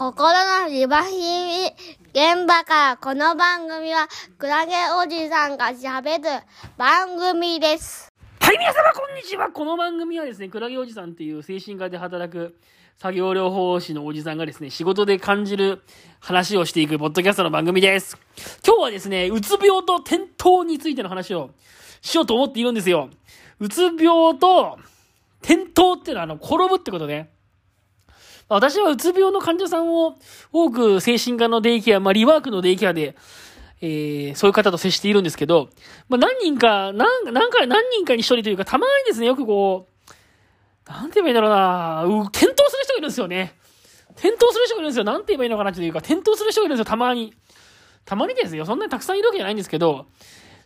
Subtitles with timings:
[0.00, 0.32] 心
[0.62, 1.66] のリバヒミ
[2.14, 6.42] 現場からこの番組はクラゲおじさんが喋る
[6.78, 8.10] 番組です。
[8.40, 9.50] はい、皆様こんにちは。
[9.50, 12.56] この番組はですね、クラゲおじさんっていう精神科で働く
[12.96, 15.82] 作業療法士のおじさんがですね、仕事で感じる
[16.18, 18.16] 話をしていくポッドキャストの番組です。
[18.66, 21.50] 今日はですね、うつ病と転倒についての話を
[22.00, 23.10] しようと思っているんですよ。
[23.58, 24.78] うつ病と
[25.42, 27.28] 転倒っていうのはあの、転ぶってことね。
[28.50, 30.16] 私はうつ病の患者さんを
[30.52, 33.14] 多く精神科のデイケア、まあ、リワークのデイケアで、
[33.80, 35.70] えー、そういう方と接しているんですけど、
[36.08, 43.54] まあ、何人か、何、何回、何人かに一人というか、たまにですね、よくこう、なんて言えばいいんだろうなう転倒する人がいるんですよね。
[44.16, 45.04] 転倒する人がいるんですよ。
[45.04, 47.32] なんて言えばいいのかなというか、転倒する人がいるんですよ、たまに。
[48.04, 48.66] たまにですよ。
[48.66, 50.06] そんなにたくさんいるわけじゃないんですけど、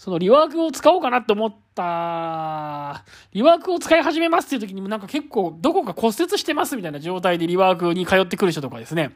[0.00, 3.04] そのリワークを使おうかなって思った、
[3.34, 9.14] リワークを使い始めますっていう時にもなんか結構どこか骨折してますみたいな状態でリワークに通ってくる人とかですね。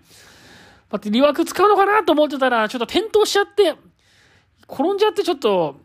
[0.91, 3.77] だってリワーク使うのかなと思ってたら、ちょっと転倒しちゃって、
[4.71, 5.77] 転んじゃってちょっと、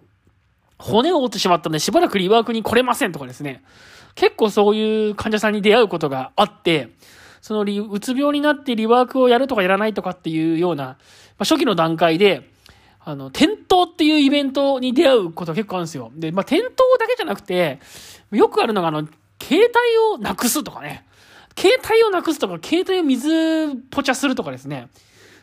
[0.77, 3.63] 骨を折ってしまったんでしばらくリワークに来れませんとかですね。
[4.15, 6.89] 結構そういう患者さんに出会うことがあって、
[7.39, 10.97] そのうつ病になってリワークをやるとかやらないとかっていうような、まあ、
[11.45, 12.49] 初期の段階で、
[13.01, 16.11] あの、転倒っていうイベントに出会うことが結構あるんですよ。
[16.15, 17.79] で、まあ、転倒だけじゃなくて、
[18.31, 19.07] よくあるのが、あの、
[19.41, 21.05] 携帯をなくすとかね。
[21.57, 24.89] 携帯をなくすとか、携帯を水ポチャするとかですね。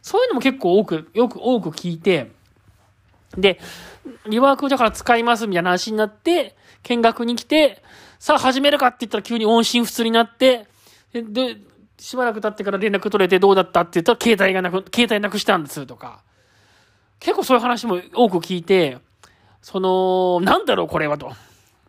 [0.03, 2.31] そういうのも結構多く、よく多く聞いて、
[3.37, 3.59] で、
[4.29, 7.83] リワークだから使いますみたいな話になって、見学に来て、
[8.19, 10.69] さあ始めるかって言ったら急に音信不通になって、
[11.13, 11.57] で
[11.99, 16.23] しばらく経ってから連絡取れてどうだったって言ったら携帯がなく、携帯なくしたんですとか。
[17.21, 18.99] 結構そういう話も多く聞いて、
[19.63, 21.33] その、なんだろうこれはと。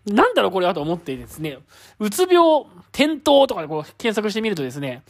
[0.06, 1.60] なんだろうこれはと思ってですね、
[2.00, 5.04] うつ病、転倒とかでこう検索してみるとですね、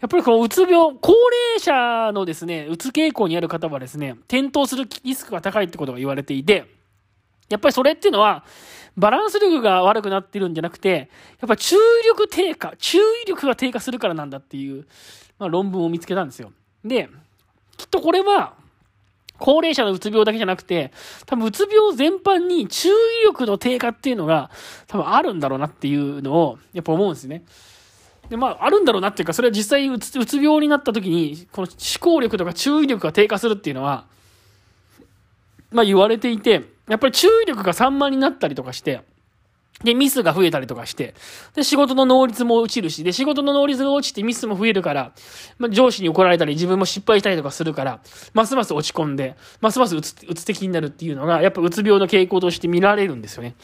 [0.00, 6.66] やっぱりこのうつ病、高齢者のですね、うつ傾向にある方はですね、転倒するリスクが高いってことが言われていて、
[7.48, 8.44] やっぱりそれっていうのは、
[8.96, 11.10] バランス力が悪くなってるんじゃなくて、
[11.40, 14.86] やっぱ注意力低下、注意力が低下するからなんだっていう、
[15.38, 16.52] まあ、論文を見つけたんですよ。
[16.84, 17.08] で、
[17.76, 18.54] きっとこれは、
[19.38, 20.92] 高齢者のうつ病だけじゃなくて、
[21.26, 22.92] 多分うつ病全般に注意
[23.24, 24.50] 力の低下っていうのが
[24.86, 27.44] 多分あるんだろうなっていうのをやっぱ思うんですね。
[28.28, 34.06] で、まあ、あるんだろうなっていうか、それは実際うつうつ病になった時に、この思考力とか注意力が低下するっていうのは、
[35.70, 39.02] まあ言われていて、やっぱり注意力が散漫になったりとかして、
[39.84, 41.14] で、ミスが増えたりとかして、
[41.54, 45.12] で、仕事の能率も落ちるし、で、仕事の能率が落ちてミスも増えるから、
[45.58, 48.00] まあ、上司に怒られたり、自分も失敗したりとかするから、
[48.32, 53.54] ますます落ち込んで、ますますうつ、うつ的になるっていうのが、やっぱうつ病の傾向として見られるんですよね。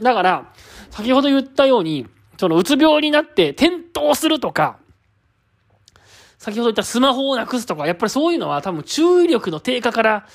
[0.00, 0.52] だから、
[0.90, 2.06] 先ほど言ったように、
[2.38, 4.78] そのうつ病になって転倒するとか、
[6.38, 10.26] 先ほど言ったスマホをなくすとか、やっぱりそういうのは多分注意力の低下から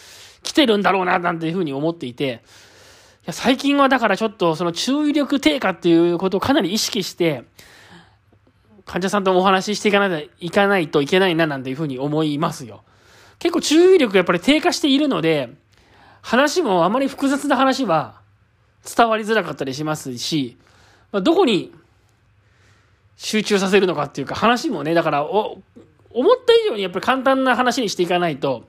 [0.43, 2.43] 来てるんだろうな、なんていうふうに思っていて、
[3.25, 7.45] や最近はだからちょっとその注意力低下っていうことをかなり意識して、
[8.85, 12.84] 患者さんともお話ししていかないといかないといけないななんていうふうに思いますよ。
[13.39, 15.53] 結構注意力がやっぱり低下しているので、
[16.22, 18.22] 話もあまり複雑な話は
[18.95, 20.57] 伝わりづらかったりしますし、
[21.11, 21.73] まあ、どこに
[23.16, 25.61] 集中させるのかっていうか話もね、だからお、
[26.11, 28.67] 思った以上にやっぱり簡単な話にしていかないと、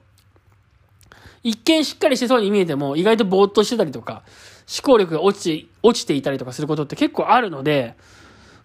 [1.44, 4.22] 一見しっかりしてそうに見えても、意外とぼーっとしてたりとか、
[4.66, 7.94] 思考力が落ち、落ちていたりとかすることって結構あるので、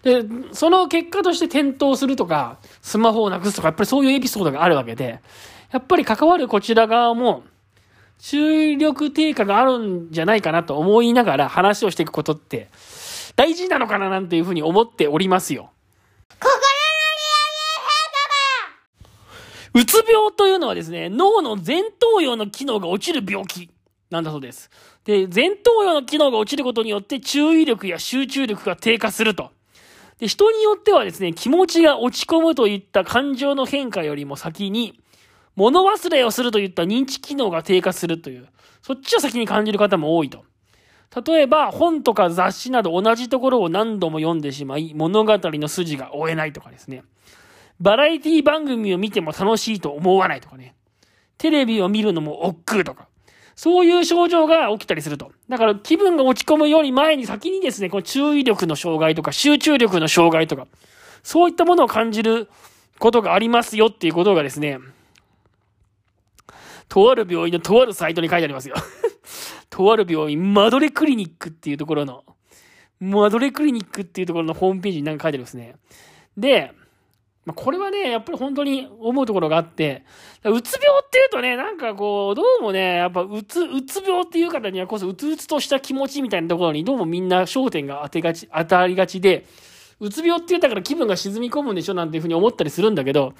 [0.01, 0.23] で、
[0.53, 5.19] その結果として転倒するとか、スマホをなくすとか、やっぱりそういうエピソードがあるわけで、
[5.71, 7.43] やっぱり関わるこちら側も、
[8.19, 12.69] 注意力低下があるんじゃないかなと思いながら話をしていくことって、
[13.35, 15.71] 大事なのかななんていうふうに思っておりますよ。
[16.39, 16.59] 心の
[19.73, 23.69] うつ病というのはですね、脳の前頭葉の機能が落ちる病気
[24.09, 24.69] なんだそうです。
[25.05, 29.51] で、前頭葉の機能が落ちることによって注意力や集中力が低下すると。
[30.17, 34.99] で、人によってはですね、気持ちが落ち込むといった感情の変化よりも先に、
[35.55, 38.47] 物忘れをするといった認知機能が低下するという、
[38.81, 40.43] そっちを先に感じる方も多いと。
[41.25, 47.03] 例えば、本とか雑誌など同じところを何度も読んでしまい、物語の筋が追えないとかですね。
[47.79, 50.75] バラエティ番組を見ても楽しいと思わないとかね。
[51.37, 53.07] テレビを見るのも億劫とか。
[53.55, 55.31] そういう症状が起きたりすると。
[55.49, 60.65] だから気分が落ち込むより前に先にですね、この注意力の障害とか集中力の障害とか、
[61.23, 62.49] そういったものを感じる
[62.99, 64.79] ことがありますよっていうことがですね、
[66.87, 68.75] とある病院のとあるサイトに書いてありますよ。
[69.69, 72.23] とある病院、マドレクリニックっていうところの、
[72.99, 75.75] マドレクリニックっていうところのホームページになんか書いてありますね。
[76.37, 76.71] で、
[77.49, 80.03] まあ、これはね、やっぱり本当に思うところがあって、
[80.45, 89.47] うつ病っていうとね、なんかこう、どうもね、やっぱうつ、うつ病っていう方にはこそ、うつうつとした気持ちみたいなところに、どうもみんな焦点が当てがち、当たりがちで、
[89.99, 93.33] うつ病って言ったから気分が沈み込むんでしょなんていうふうに思ったりするんだけど、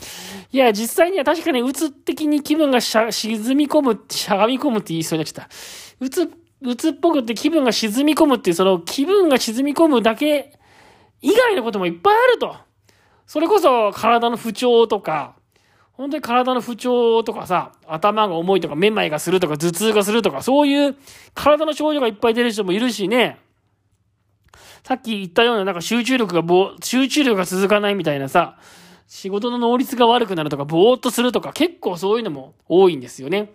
[0.52, 5.50] いや、実際には確かにうつ的に気分がしゃ沈み込む、しゃがみ込むって言いそうになっちゃった。
[6.00, 6.32] うつ、
[6.64, 10.58] うつっぽくって気分が沈み込むっていう、その気分が沈み込むだけ
[11.22, 12.69] 以外のこともいっぱいあると。
[13.30, 15.36] それこそ体の不調とか、
[15.92, 20.96] 本当に体の不調とかさ、頭が重いとか、めまいがするとか、頭痛がするとか、そういう
[21.36, 23.38] 体の症状がいっぱい出る人もいるしね。
[24.84, 28.58] さっき言ったようななんか集中力がぼ、集中力が続かないみたいなさ、
[29.06, 33.54] 仕事の能率が悪くなるとか、ぼーっとするとか、結構そういうのも多いんですよね。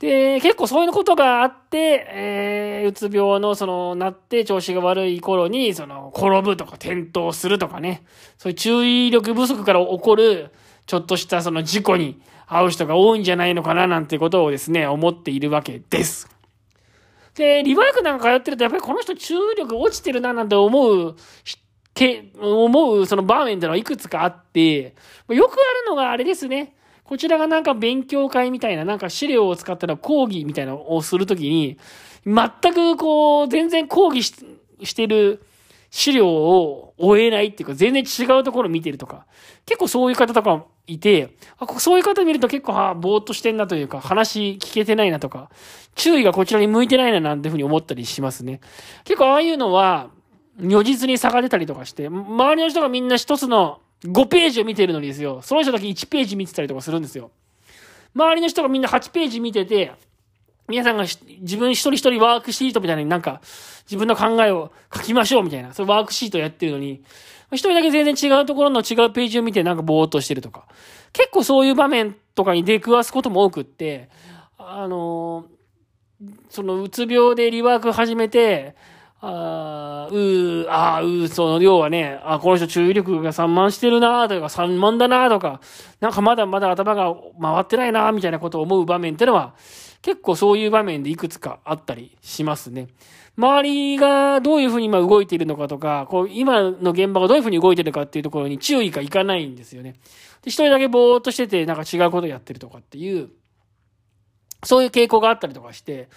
[0.00, 8.02] で、結構そういうことがあって、えー、うつ病の、その、なって調子が悪い頃に、その、転ぶとか転倒するとかね、
[8.38, 10.50] そういう注意力不足から起こる、
[10.86, 12.18] ちょっとしたその事故に
[12.48, 16.30] 遭う人が多いんじゃないのかな、なんてことをですね、思っているわけです。
[17.34, 21.14] で、リバイクなんか通ってると、やっぱりこの人注意力落ちてるな、なんて思う、
[21.92, 24.94] け、思うその場面ってのはいくつかあって、
[25.28, 26.74] よくあるのがあれですね。
[27.10, 31.76] こちらがなんか勉強会みたいな、なんか資料を使ったら講義みたいなのをするときに、
[32.24, 35.42] 全くこう、全然講義してる
[35.90, 39.26] 資料を終えないっていうか、全然違うところ見てるとか、
[39.66, 45.50] 結構そういう方とかいて、あそういう方見ると結構、はぼーっとしてんなというか、話聞けてないなとか、
[45.96, 48.60] 注意がこちらに向いてないななんていうふうに思ったりしますね。
[49.02, 50.10] 結構ああいうのは、
[50.60, 57.30] 如実に差が出たりとかして、周りの人がみんな一つの5ページを見てるのにですよ、その人だけ1ページ見てたりとかするんですよ。
[58.14, 59.92] 周りの人がみんな8ページ見てて、
[60.68, 63.40] 皆さんが自分一人一人ワークシートみたいなになんか
[63.84, 67.02] 自分の考えを書きましょうみたいな、そういうワークシートやってるのに、
[67.52, 70.66] 一人だけ全然違うところの違うページを見てなんかぼーっとしてるとか。
[71.12, 74.08] 結構そういう場面とかに出くわすことも多くって、
[74.56, 75.46] あの
[76.48, 78.76] そのうつ病でリワーク始めて、
[79.22, 85.60] あうー、あうその要はね、あこの人注意力が散漫してるなとか、散漫だなとか、
[86.00, 89.54] なんかまだまだ頭が回ってないなみたいなことを思う場面ってのは、
[90.00, 92.88] 結構そういう場面でいくつかあったりしますね。
[93.36, 99.96] 周りがどういうふうに今動いているのかとか、こう今の現場がどういうふうに動いてるかっていうところに注意がいかないんですよね。
[100.42, 103.28] で、一人だけぼーっとしてて、なんか違うことやってるとかっていう、
[104.64, 106.08] そういう傾向があったりとかして、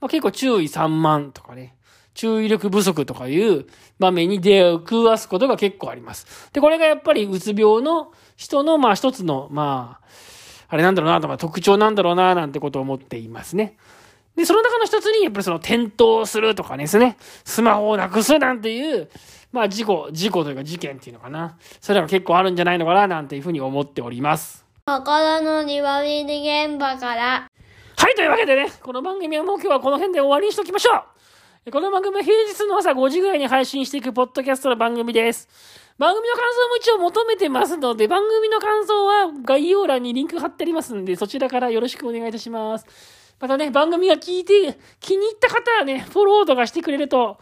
[0.00, 1.76] まあ、結構注意散漫とかね、
[2.18, 3.66] 注意力不足とかいう
[4.00, 6.50] 場面に出くわすことが結構あります。
[6.52, 10.06] で、これがやっぱりうつ病の人の、まあ一つの、まあ、
[10.66, 13.76] あれなんだろうなとか特徴なんだろうななんてことを思っていますね。
[14.34, 19.08] で、その中の一つに、やっぱりその転倒するとかですね、スマホをなくすなんていう、
[19.52, 21.56] まあ事故、事故というか事件っていうのかな。
[21.80, 24.66] それが結構あるんじゃないのかななんていうふうに思っております。
[24.86, 27.48] 心の庭見現場から。
[27.96, 31.18] はい、というわけでね、この番組はもう今日はこの辺で終わりにしときましょう。
[31.70, 35.48] この番組は平日の朝5時ぐらいに配信していくポッドキャストの番組です。
[35.98, 42.86] 番組の感想も一応求めてますので、番組の感想は概要欄にリンク貼ってありますんで、そちらからよろしくお願いいたします。
[43.38, 47.38] またね、番組が聞いて気に入った方はね、フォローとかしてくれると、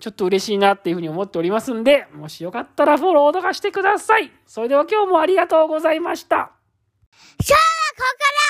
[0.00, 4.32] ちょっと嬉しいなっていうふうに思っておりますんで、もしよかったらフォローとかしてください。
[4.46, 6.36] それでは今日もありがとうございました。
[6.36, 8.41] 今日はここから